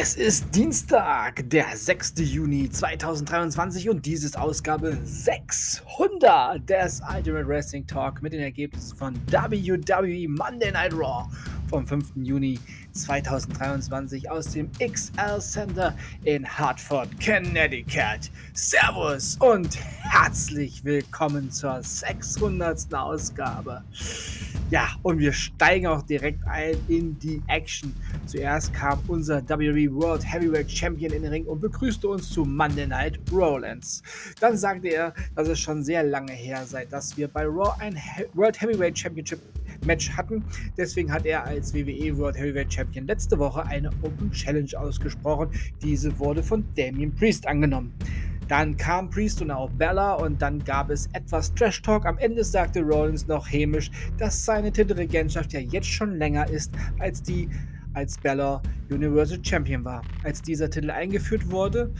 Es 0.00 0.14
ist 0.14 0.54
Dienstag, 0.54 1.50
der 1.50 1.76
6. 1.76 2.14
Juni 2.18 2.70
2023 2.70 3.90
und 3.90 4.06
dies 4.06 4.22
ist 4.22 4.38
Ausgabe 4.38 4.96
600 5.02 6.70
des 6.70 7.02
Ultimate 7.12 7.48
Wrestling 7.48 7.84
Talk 7.84 8.22
mit 8.22 8.32
den 8.32 8.38
Ergebnissen 8.38 8.96
von 8.96 9.16
WWE 9.26 10.28
Monday 10.28 10.70
Night 10.70 10.92
Raw 10.92 11.26
vom 11.68 11.84
5. 11.84 12.12
Juni 12.14 12.60
2023 12.92 14.30
aus 14.30 14.52
dem 14.52 14.70
XL 14.78 15.40
Center 15.40 15.96
in 16.22 16.46
Hartford, 16.46 17.08
Connecticut. 17.20 18.30
Servus 18.52 19.36
und 19.40 19.76
herzlich 20.02 20.84
willkommen 20.84 21.50
zur 21.50 21.82
600. 21.82 22.94
Ausgabe. 22.94 23.82
Ja, 24.70 24.90
und 25.02 25.18
wir 25.18 25.32
steigen 25.32 25.86
auch 25.86 26.02
direkt 26.02 26.46
ein 26.46 26.76
in 26.88 27.18
die 27.18 27.40
Action. 27.46 27.94
Zuerst 28.26 28.74
kam 28.74 29.00
unser 29.08 29.42
WWE 29.48 29.90
World 29.94 30.30
Heavyweight 30.30 30.70
Champion 30.70 31.10
in 31.10 31.22
den 31.22 31.32
Ring 31.32 31.46
und 31.46 31.62
begrüßte 31.62 32.06
uns 32.06 32.28
zu 32.28 32.44
Monday 32.44 32.86
Night 32.86 33.18
Rollins. 33.32 34.02
Dann 34.40 34.58
sagte 34.58 34.88
er, 34.88 35.14
dass 35.34 35.48
es 35.48 35.58
schon 35.58 35.82
sehr 35.82 36.02
lange 36.02 36.32
her 36.32 36.66
sei, 36.66 36.84
dass 36.84 37.16
wir 37.16 37.28
bei 37.28 37.46
Raw 37.46 37.76
ein 37.78 37.96
World 38.34 38.60
Heavyweight 38.60 38.98
Championship 38.98 39.40
Match 39.86 40.10
hatten. 40.10 40.44
Deswegen 40.76 41.12
hat 41.12 41.24
er 41.24 41.44
als 41.44 41.72
WWE 41.72 42.16
World 42.18 42.36
Heavyweight 42.36 42.72
Champion 42.72 43.06
letzte 43.06 43.38
Woche 43.38 43.64
eine 43.64 43.90
Open 44.02 44.30
Challenge 44.32 44.70
ausgesprochen. 44.76 45.50
Diese 45.82 46.18
wurde 46.18 46.42
von 46.42 46.64
Damien 46.76 47.14
Priest 47.14 47.46
angenommen. 47.46 47.92
Dann 48.48 48.76
kam 48.76 49.10
Priest 49.10 49.42
und 49.42 49.50
auch 49.50 49.70
Bella 49.70 50.14
und 50.14 50.40
dann 50.40 50.64
gab 50.64 50.90
es 50.90 51.06
etwas 51.12 51.54
Trash 51.54 51.82
Talk. 51.82 52.06
Am 52.06 52.16
Ende 52.18 52.42
sagte 52.42 52.80
Rollins 52.80 53.26
noch 53.26 53.46
hämisch, 53.52 53.90
dass 54.16 54.44
seine 54.44 54.72
Titelregentschaft 54.72 55.52
ja 55.52 55.60
jetzt 55.60 55.88
schon 55.88 56.16
länger 56.16 56.48
ist 56.48 56.72
als 56.98 57.22
die 57.22 57.48
als 57.94 58.18
Bella 58.18 58.62
Universal 58.90 59.38
Champion 59.42 59.84
war. 59.84 60.02
Als 60.22 60.40
dieser 60.40 60.70
Titel 60.70 60.90
eingeführt 60.90 61.50
wurde, 61.50 61.92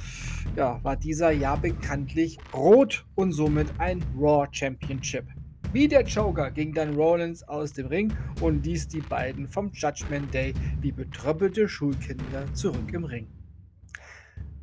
ja, 0.57 0.79
war 0.83 0.97
dieser 0.97 1.33
ja 1.33 1.57
bekanntlich 1.57 2.39
rot 2.55 3.05
und 3.15 3.33
somit 3.33 3.67
ein 3.79 4.03
Raw 4.17 4.47
Championship. 4.51 5.25
Wie 5.73 5.87
der 5.87 6.03
Joker 6.03 6.51
ging 6.51 6.73
dann 6.73 6.95
Rollins 6.95 7.43
aus 7.43 7.75
dem 7.75 7.89
Ring 7.89 8.13
und 8.41 8.65
ließ 8.65 8.89
die 8.89 9.01
beiden 9.01 9.47
vom 9.47 9.71
Judgment 9.73 10.33
Day 10.33 10.55
wie 10.81 10.93
betröppelte 10.93 11.69
Schulkinder 11.69 12.47
zurück 12.55 12.93
im 12.93 13.05
Ring. 13.05 13.27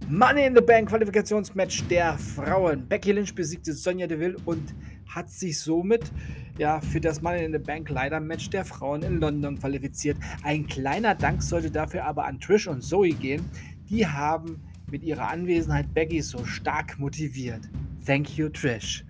Money 0.08 0.46
in 0.46 0.54
the 0.54 0.62
Bank 0.62 0.90
Qualifikationsmatch 0.90 1.88
der 1.90 2.16
Frauen. 2.20 2.88
Becky 2.88 3.12
Lynch 3.12 3.34
besiegte 3.34 3.74
Sonja 3.74 4.06
Deville 4.06 4.36
und 4.46 4.76
hat 5.08 5.32
sich 5.32 5.60
somit 5.60 6.12
ja, 6.60 6.80
für 6.80 7.02
das 7.02 7.24
Money 7.24 7.44
in 7.44 7.52
the 7.52 7.58
Bank 7.58 7.90
Leider 7.90 8.20
Match 8.20 8.52
der 8.52 8.66
Frauen 8.66 9.02
in 9.02 9.20
London 9.20 9.58
qualifiziert. 9.58 10.18
Ein 10.44 10.68
kleiner 10.68 11.16
Dank 11.16 11.42
sollte 11.42 11.72
dafür 11.72 12.06
aber 12.06 12.26
an 12.26 12.40
Trish 12.40 12.68
und 12.68 12.84
Zoe 12.84 13.14
gehen. 13.14 13.50
Die 13.90 14.06
haben 14.06 14.62
mit 14.92 15.02
ihrer 15.02 15.28
Anwesenheit 15.30 15.92
Becky 15.96 16.22
so 16.22 16.46
stark 16.46 17.00
motiviert. 17.00 17.68
Thank 18.06 18.38
you, 18.38 18.50
Trish. 18.50 19.04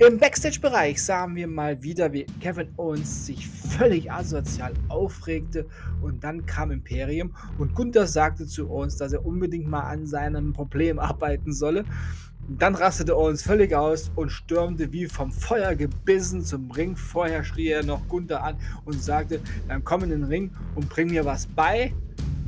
Im 0.00 0.18
Backstage-Bereich 0.18 1.00
sahen 1.00 1.36
wir 1.36 1.46
mal 1.46 1.80
wieder, 1.84 2.12
wie 2.12 2.26
Kevin 2.40 2.68
Owens 2.76 3.26
sich 3.26 3.46
völlig 3.46 4.10
asozial 4.10 4.72
aufregte 4.88 5.66
und 6.02 6.24
dann 6.24 6.44
kam 6.46 6.72
Imperium 6.72 7.32
und 7.58 7.74
Gunther 7.74 8.08
sagte 8.08 8.46
zu 8.46 8.68
Owens, 8.68 8.96
dass 8.96 9.12
er 9.12 9.24
unbedingt 9.24 9.68
mal 9.68 9.82
an 9.82 10.04
seinem 10.04 10.52
Problem 10.52 10.98
arbeiten 10.98 11.52
solle. 11.52 11.84
Dann 12.48 12.74
rastete 12.74 13.16
Owens 13.16 13.42
völlig 13.42 13.72
aus 13.72 14.10
und 14.16 14.30
stürmte 14.30 14.92
wie 14.92 15.06
vom 15.06 15.30
Feuer 15.30 15.76
gebissen 15.76 16.44
zum 16.44 16.72
Ring. 16.72 16.96
Vorher 16.96 17.44
schrie 17.44 17.68
er 17.68 17.84
noch 17.84 18.08
Gunther 18.08 18.42
an 18.42 18.56
und 18.84 19.00
sagte, 19.00 19.40
dann 19.68 19.84
komm 19.84 20.02
in 20.02 20.10
den 20.10 20.24
Ring 20.24 20.50
und 20.74 20.88
bring 20.88 21.10
mir 21.10 21.24
was 21.24 21.46
bei 21.46 21.94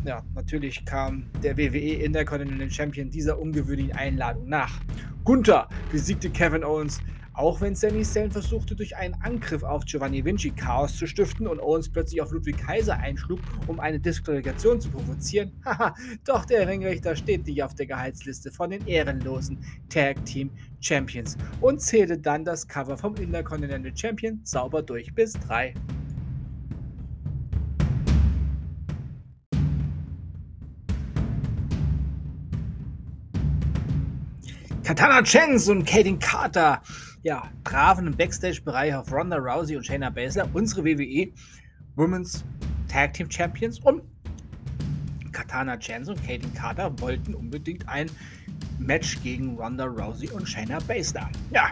ja, 0.04 0.22
natürlich 0.34 0.84
kam 0.84 1.26
der 1.42 1.56
WWE 1.56 2.04
Intercontinental 2.04 2.70
Champion 2.70 3.10
dieser 3.10 3.38
ungewöhnlichen 3.38 3.94
Einladung 3.96 4.48
nach. 4.48 4.80
Gunther 5.24 5.68
besiegte 5.90 6.30
Kevin 6.30 6.64
Owens, 6.64 7.00
auch 7.34 7.60
wenn 7.60 7.74
Sami 7.74 8.02
Zayn 8.02 8.30
versuchte, 8.30 8.74
durch 8.74 8.96
einen 8.96 9.14
Angriff 9.22 9.62
auf 9.62 9.84
Giovanni 9.84 10.24
Vinci 10.24 10.50
Chaos 10.50 10.96
zu 10.96 11.06
stiften 11.06 11.46
und 11.46 11.60
Owens 11.60 11.88
plötzlich 11.88 12.20
auf 12.20 12.30
Ludwig 12.32 12.58
Kaiser 12.58 12.98
einschlug, 12.98 13.40
um 13.68 13.80
eine 13.80 14.00
Disqualifikation 14.00 14.80
zu 14.80 14.90
provozieren. 14.90 15.52
Haha, 15.64 15.94
doch 16.24 16.44
der 16.44 16.68
Ringrichter 16.68 17.16
steht 17.16 17.46
nicht 17.46 17.62
auf 17.62 17.74
der 17.74 17.86
Gehaltsliste 17.86 18.50
von 18.50 18.70
den 18.70 18.86
ehrenlosen 18.86 19.58
Tag 19.88 20.22
Team 20.24 20.50
Champions 20.80 21.38
und 21.60 21.80
zählte 21.80 22.18
dann 22.18 22.44
das 22.44 22.66
Cover 22.66 22.96
vom 22.96 23.14
Intercontinental 23.14 23.96
Champion 23.96 24.40
sauber 24.42 24.82
durch 24.82 25.14
bis 25.14 25.32
3. 25.34 25.74
Katana 34.94 35.22
Chance 35.22 35.72
und 35.72 35.86
Kaden 35.86 36.18
Carter 36.18 36.82
ja, 37.22 37.48
trafen 37.64 38.08
im 38.08 38.14
Backstage-Bereich 38.14 38.94
auf 38.94 39.10
Ronda 39.10 39.38
Rousey 39.38 39.74
und 39.74 39.86
Shayna 39.86 40.10
Baszler, 40.10 40.46
unsere 40.52 40.84
WWE 40.84 41.32
Women's 41.96 42.44
Tag 42.88 43.14
Team 43.14 43.30
Champions 43.30 43.80
und 43.80 44.02
Katana 45.32 45.78
Chance 45.78 46.10
und 46.12 46.22
Kaden 46.26 46.52
Carter 46.52 46.92
wollten 47.00 47.34
unbedingt 47.34 47.88
ein 47.88 48.10
Match 48.78 49.18
gegen 49.22 49.56
Ronda 49.56 49.86
Rousey 49.86 50.28
und 50.28 50.46
Shayna 50.46 50.78
Baszler. 50.86 51.30
Ja, 51.52 51.70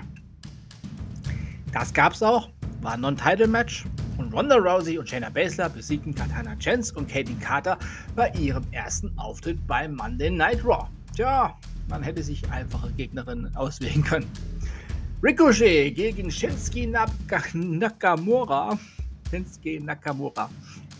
das 1.75 1.92
gab's 1.92 2.22
auch, 2.22 2.48
war 2.80 2.94
ein 2.94 3.03
Non-Title-Match 3.03 3.84
und 4.16 4.32
Ronda 4.32 4.56
Rousey 4.56 4.97
und 4.97 5.06
Shayna 5.06 5.28
Baszler 5.28 5.69
besiegten 5.69 6.14
Katana 6.14 6.56
Chance 6.56 6.94
und 6.94 7.06
Kaden 7.06 7.38
Carter 7.38 7.78
bei 8.16 8.30
ihrem 8.30 8.64
ersten 8.70 9.12
Auftritt 9.19 9.59
bei 9.66 9.86
Monday 9.86 10.30
Night 10.30 10.64
Raw. 10.64 10.88
Tja, 11.14 11.54
man 11.90 12.02
hätte 12.02 12.22
sich 12.22 12.48
einfache 12.50 12.90
Gegnerinnen 12.92 13.54
auswählen 13.56 14.02
können. 14.02 14.26
Ricochet 15.22 15.94
gegen 15.94 16.30
Shinsuke 16.30 16.86
Nakamura. 17.54 18.78
Shinsuke 19.30 19.80
Nakamura 19.84 20.48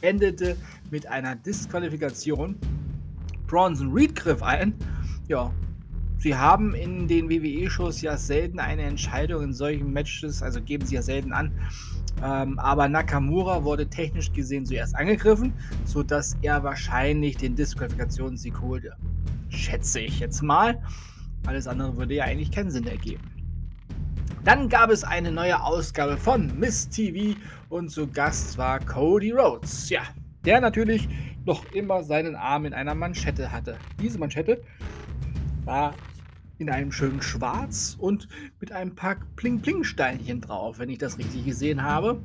endete 0.03 0.57
mit 0.91 1.07
einer 1.07 1.37
Disqualifikation. 1.37 2.57
Bronson 3.47 3.93
Reed 3.93 4.15
griff 4.15 4.43
ein. 4.43 4.75
Ja, 5.29 5.53
sie 6.19 6.35
haben 6.35 6.75
in 6.75 7.09
den 7.09 7.31
WWE-Shows 7.31 8.03
ja 8.03 8.17
selten 8.17 8.59
eine 8.59 8.83
Entscheidung 8.83 9.45
in 9.45 9.53
solchen 9.53 9.93
Matches, 9.93 10.43
also 10.43 10.61
geben 10.61 10.85
sie 10.85 10.97
ja 10.97 11.03
selten 11.03 11.33
an. 11.33 11.53
Ähm, 12.23 12.59
aber 12.59 12.89
Nakamura 12.89 13.65
wurde 13.65 13.89
technisch 13.89 14.33
gesehen 14.33 14.67
zuerst 14.67 14.95
angegriffen, 14.95 15.53
sodass 15.85 16.37
er 16.43 16.63
wahrscheinlich 16.63 17.37
den 17.37 17.57
Disqualifikationssieg 17.57 18.61
holte 18.61 18.97
schätze 19.51 20.01
ich 20.01 20.21
jetzt 20.21 20.43
mal. 20.43 20.81
Alles 21.47 21.67
andere 21.67 21.97
würde 21.97 22.15
ja 22.15 22.25
eigentlich 22.25 22.51
keinen 22.51 22.71
Sinn 22.71 22.87
ergeben. 22.87 23.23
Dann 24.45 24.69
gab 24.69 24.91
es 24.91 25.05
eine 25.05 25.31
neue 25.31 25.63
Ausgabe 25.63 26.17
von 26.17 26.59
Miss 26.59 26.89
TV 26.89 27.39
und 27.69 27.91
zu 27.91 28.07
Gast 28.07 28.57
war 28.57 28.81
Cody 28.81 29.33
Rhodes. 29.33 29.91
Ja, 29.91 30.03
der 30.45 30.61
natürlich 30.61 31.09
noch 31.45 31.65
immer 31.73 32.03
seinen 32.03 32.37
Arm 32.37 32.65
in 32.65 32.73
einer 32.73 32.95
Manschette 32.95 33.53
hatte. 33.53 33.77
Diese 34.01 34.19
Manschette 34.19 34.63
war 35.65 35.95
in 36.61 36.71
einem 36.71 36.93
schönen 36.93 37.23
Schwarz 37.23 37.97
und 37.99 38.29
mit 38.61 38.71
ein 38.71 38.95
paar 38.95 39.17
Pling-Pling-Steinchen 39.37 40.41
drauf, 40.41 40.79
wenn 40.79 40.91
ich 40.91 40.99
das 40.99 41.19
richtig 41.19 41.45
gesehen 41.45 41.83
habe 41.83 42.21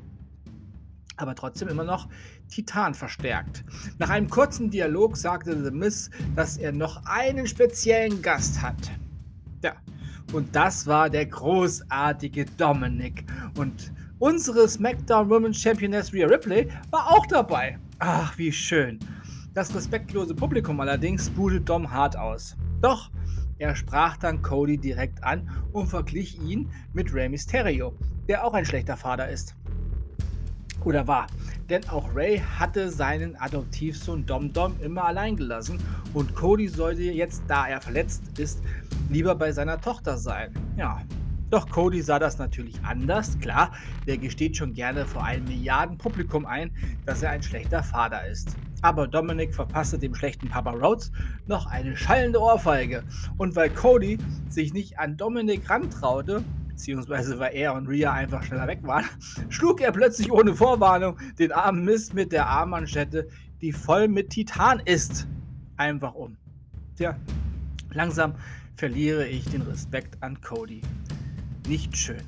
aber 1.17 1.35
trotzdem 1.35 1.67
immer 1.67 1.83
noch 1.83 2.07
Titan 2.49 2.93
verstärkt. 2.93 3.63
Nach 3.97 4.09
einem 4.09 4.29
kurzen 4.29 4.69
Dialog 4.69 5.17
sagte 5.17 5.63
The 5.63 5.71
Miz, 5.71 6.09
dass 6.35 6.57
er 6.57 6.71
noch 6.71 7.01
einen 7.05 7.47
speziellen 7.47 8.21
Gast 8.21 8.61
hat. 8.61 8.91
Ja, 9.63 9.75
und 10.33 10.55
das 10.55 10.85
war 10.87 11.09
der 11.09 11.25
großartige 11.25 12.45
Dominic. 12.57 13.25
Und 13.57 13.91
unsere 14.19 14.67
SmackDown 14.67 15.29
Women's 15.29 15.61
Championess 15.61 16.13
Rhea 16.13 16.27
Ripley 16.27 16.67
war 16.91 17.09
auch 17.09 17.25
dabei. 17.27 17.79
Ach, 17.99 18.37
wie 18.37 18.51
schön. 18.51 18.99
Das 19.53 19.73
respektlose 19.73 20.35
Publikum 20.35 20.79
allerdings 20.81 21.29
budelt 21.29 21.69
Dom 21.69 21.89
hart 21.89 22.17
aus. 22.17 22.57
Doch 22.81 23.09
er 23.57 23.75
sprach 23.75 24.17
dann 24.17 24.41
Cody 24.41 24.77
direkt 24.77 25.23
an 25.23 25.49
und 25.71 25.87
verglich 25.87 26.41
ihn 26.41 26.69
mit 26.93 27.13
Rey 27.13 27.29
Mysterio, 27.29 27.93
der 28.27 28.45
auch 28.45 28.53
ein 28.53 28.65
schlechter 28.65 28.97
Vater 28.97 29.29
ist. 29.29 29.55
Oder 30.83 31.07
war. 31.07 31.27
Denn 31.69 31.87
auch 31.89 32.13
Ray 32.13 32.39
hatte 32.39 32.91
seinen 32.91 33.35
Adoptivsohn 33.37 34.25
Dom 34.25 34.53
Dom 34.53 34.75
immer 34.81 35.05
allein 35.05 35.35
gelassen 35.35 35.79
und 36.13 36.35
Cody 36.35 36.67
sollte 36.67 37.01
jetzt, 37.01 37.43
da 37.47 37.67
er 37.67 37.81
verletzt 37.81 38.37
ist, 38.37 38.61
lieber 39.09 39.35
bei 39.35 39.51
seiner 39.51 39.79
Tochter 39.81 40.17
sein. 40.17 40.53
Ja. 40.77 41.01
Doch 41.55 41.69
Cody 41.69 42.01
sah 42.01 42.19
das 42.19 42.37
natürlich 42.37 42.83
anders. 42.83 43.39
Klar, 43.39 43.71
der 44.07 44.17
gesteht 44.17 44.57
schon 44.57 44.73
gerne 44.73 45.05
vor 45.05 45.23
einem 45.23 45.45
Milliardenpublikum 45.45 46.45
ein, 46.45 46.69
dass 47.05 47.23
er 47.23 47.29
ein 47.29 47.41
schlechter 47.41 47.81
Vater 47.81 48.27
ist. 48.27 48.57
Aber 48.81 49.07
Dominic 49.07 49.55
verpasste 49.55 49.97
dem 49.97 50.13
schlechten 50.13 50.49
Papa 50.49 50.71
Rhodes 50.71 51.13
noch 51.47 51.67
eine 51.67 51.95
schallende 51.95 52.41
Ohrfeige. 52.41 53.05
Und 53.37 53.55
weil 53.55 53.69
Cody 53.69 54.17
sich 54.49 54.73
nicht 54.73 54.99
an 54.99 55.15
Dominic 55.15 55.69
rantraute, 55.69 56.43
beziehungsweise 56.67 57.39
weil 57.39 57.55
er 57.55 57.73
und 57.73 57.87
Rhea 57.87 58.11
einfach 58.11 58.43
schneller 58.43 58.67
weg 58.67 58.79
waren, 58.81 59.05
schlug 59.47 59.79
er 59.79 59.93
plötzlich 59.93 60.29
ohne 60.29 60.53
Vorwarnung 60.53 61.17
den 61.39 61.53
armen 61.53 61.85
Mist 61.85 62.13
mit 62.13 62.33
der 62.33 62.47
Armmanschette, 62.47 63.29
die 63.61 63.71
voll 63.71 64.09
mit 64.09 64.31
Titan 64.31 64.81
ist. 64.83 65.25
einfach 65.77 66.15
um. 66.15 66.35
Tja, 66.97 67.15
langsam 67.91 68.35
verliere 68.75 69.25
ich 69.25 69.45
den 69.45 69.61
Respekt 69.61 70.21
an 70.21 70.41
Cody. 70.41 70.81
Nicht 71.67 71.97
schön. 71.97 72.21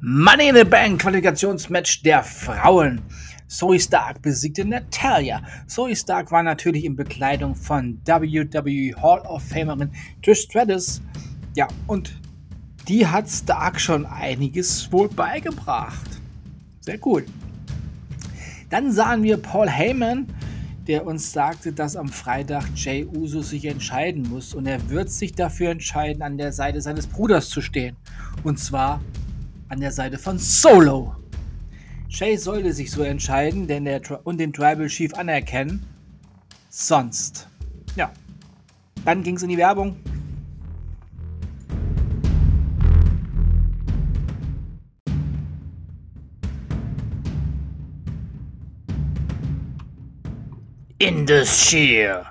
Money 0.00 0.48
in 0.48 0.56
the 0.56 0.64
Bank 0.64 1.02
Qualifikationsmatch 1.02 2.02
der 2.02 2.24
Frauen. 2.24 3.00
Zoe 3.46 3.78
Stark 3.78 4.22
besiegte 4.22 4.64
Natalia. 4.64 5.42
Zoe 5.68 5.94
Stark 5.94 6.32
war 6.32 6.42
natürlich 6.42 6.84
in 6.84 6.96
Bekleidung 6.96 7.54
von 7.54 8.00
WWE 8.06 9.00
Hall 9.00 9.20
of 9.20 9.42
Famerin 9.44 9.90
Trish 10.22 10.42
Stratus. 10.42 11.00
Ja, 11.54 11.68
und 11.86 12.12
die 12.88 13.06
hat 13.06 13.28
Stark 13.28 13.80
schon 13.80 14.04
einiges 14.04 14.90
wohl 14.90 15.08
beigebracht. 15.08 16.20
Sehr 16.80 16.98
cool. 17.06 17.24
Dann 18.70 18.92
sahen 18.92 19.22
wir 19.22 19.36
Paul 19.36 19.68
Heyman, 19.68 20.26
der 20.86 21.04
uns 21.04 21.32
sagte, 21.32 21.72
dass 21.72 21.96
am 21.96 22.08
Freitag 22.08 22.64
Jay 22.74 23.04
Uso 23.04 23.42
sich 23.42 23.64
entscheiden 23.64 24.28
muss 24.28 24.54
und 24.54 24.66
er 24.66 24.88
wird 24.88 25.10
sich 25.10 25.32
dafür 25.32 25.70
entscheiden, 25.70 26.22
an 26.22 26.38
der 26.38 26.52
Seite 26.52 26.80
seines 26.80 27.06
Bruders 27.06 27.48
zu 27.48 27.60
stehen. 27.60 27.96
Und 28.44 28.58
zwar 28.58 29.00
an 29.68 29.80
der 29.80 29.92
Seite 29.92 30.18
von 30.18 30.38
Solo. 30.38 31.14
Shay 32.08 32.36
sollte 32.36 32.72
sich 32.72 32.90
so 32.90 33.02
entscheiden 33.02 33.66
denn 33.68 33.84
der, 33.84 34.00
und 34.24 34.38
den 34.38 34.52
Tribal 34.52 34.88
Chief 34.88 35.14
anerkennen. 35.14 35.84
Sonst. 36.68 37.48
Ja. 37.96 38.12
Dann 39.04 39.22
ging 39.22 39.36
es 39.36 39.42
in 39.42 39.48
die 39.48 39.58
Werbung. 39.58 39.96
In 51.02 51.26
the 51.26 51.46
Sheer. 51.46 52.26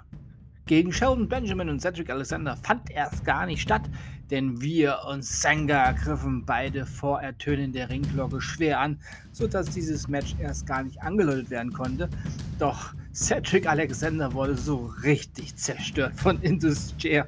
Gegen 0.68 0.94
Sheldon 0.94 1.28
Benjamin 1.28 1.70
und 1.70 1.82
Cedric 1.82 2.12
Alexander 2.12 2.56
fand 2.56 2.92
erst 2.92 3.26
gar 3.26 3.48
nicht 3.48 3.64
statt, 3.64 3.82
denn 4.30 4.62
wir 4.62 5.00
und 5.10 5.26
Senga 5.26 5.94
griffen 5.94 6.46
beide 6.46 6.86
vor 6.86 7.20
Ertönen 7.20 7.74
der 7.74 7.90
Ringglocke 7.90 8.40
schwer 8.40 8.80
an, 8.80 9.00
sodass 9.32 9.72
dieses 9.72 10.08
Match 10.08 10.36
erst 10.40 10.68
gar 10.68 10.84
nicht 10.84 11.02
angeläutet 11.02 11.50
werden 11.50 11.74
konnte. 11.74 12.12
Doch 12.60 12.94
Cedric 13.12 13.68
Alexander 13.68 14.32
wurde 14.34 14.54
so 14.54 14.94
richtig 15.02 15.56
zerstört 15.56 16.14
von 16.16 16.40
Industry. 16.44 17.24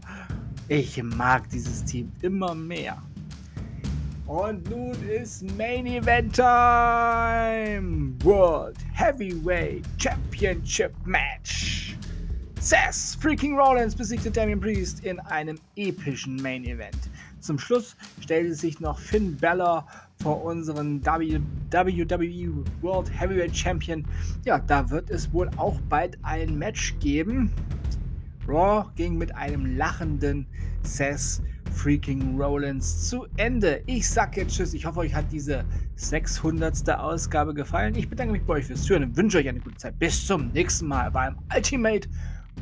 Ich 0.67 1.01
mag 1.01 1.49
dieses 1.49 1.83
Team 1.85 2.11
immer 2.21 2.53
mehr. 2.53 3.01
Und 4.31 4.69
nun 4.69 4.95
ist 5.10 5.44
Main 5.57 5.86
Event 5.86 6.33
Time! 6.33 8.16
World 8.24 8.78
Heavyweight 8.94 9.83
Championship 9.98 10.94
Match! 11.04 11.98
Seth 12.62 13.18
freaking 13.19 13.57
Rollins 13.60 13.94
besiegte 13.94 14.31
Damian 14.31 14.62
Priest 14.62 15.04
in 15.04 15.19
einem 15.19 15.60
epischen 15.75 16.38
Main 16.42 16.63
Event. 16.63 17.10
Zum 17.42 17.60
Schluss 17.60 17.98
stellte 18.22 18.56
sich 18.56 18.80
noch 18.80 19.00
Finn 19.00 19.36
Balor 19.36 19.86
vor 20.24 20.42
unseren 20.45 21.06
WWE 21.06 22.63
World 22.80 23.12
Heavyweight 23.19 23.54
Champion. 23.54 24.06
Ja, 24.45 24.60
da 24.60 24.89
wird 24.89 25.10
es 25.10 25.34
wohl 25.34 25.50
auch 25.57 25.77
bald 25.89 26.18
ein 26.24 26.57
Match 26.57 26.95
geben. 27.01 27.51
Raw 28.48 28.86
ging 28.95 29.18
mit 29.18 29.36
einem 29.36 29.75
lachenden 29.75 30.48
Seth 30.84 31.42
freaking 31.71 32.39
Rollins 32.39 33.09
zu 33.09 33.25
Ende. 33.38 33.81
Ich 33.85 34.09
sag 34.09 34.38
jetzt 34.38 34.56
Tschüss. 34.56 34.73
Ich 34.73 34.85
hoffe, 34.85 35.00
euch 35.00 35.13
hat 35.13 35.31
diese 35.31 35.65
600. 35.95 36.89
Ausgabe 36.89 37.53
gefallen. 37.53 37.95
Ich 37.95 38.09
bedanke 38.09 38.33
mich 38.33 38.44
bei 38.44 38.56
euch 38.56 38.65
fürs 38.65 38.83
Zuhören 38.83 39.03
und 39.03 39.18
wünsche 39.18 39.38
euch 39.38 39.50
eine 39.50 39.59
gute 39.59 39.77
Zeit. 39.77 39.97
Bis 39.97 40.25
zum 40.27 40.50
nächsten 40.50 40.88
Mal 40.88 41.09
beim 41.12 41.38
Ultimate 41.56 42.07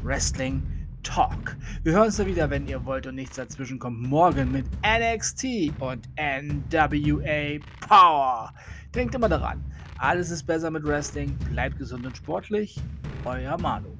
Wrestling 0.03 0.63
Talk. 1.03 1.57
Wir 1.83 1.93
hören 1.93 2.07
uns 2.07 2.17
da 2.17 2.25
wieder, 2.25 2.49
wenn 2.49 2.67
ihr 2.67 2.85
wollt 2.85 3.07
und 3.07 3.15
nichts 3.15 3.35
dazwischen 3.35 3.79
kommt. 3.79 4.01
Morgen 4.01 4.51
mit 4.51 4.65
NXT 4.83 5.73
und 5.79 6.07
NWA 6.17 7.59
Power. 7.87 8.53
Denkt 8.93 9.15
immer 9.15 9.29
daran, 9.29 9.63
alles 9.97 10.31
ist 10.31 10.43
besser 10.43 10.71
mit 10.71 10.83
Wrestling. 10.85 11.35
Bleibt 11.51 11.77
gesund 11.77 12.05
und 12.05 12.15
sportlich. 12.15 12.79
Euer 13.25 13.57
Manu. 13.59 13.98